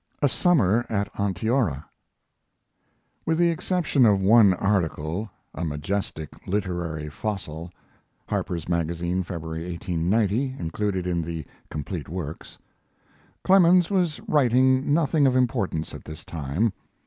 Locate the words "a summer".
0.19-0.83